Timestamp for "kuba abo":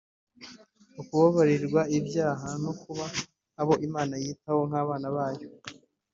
2.81-3.73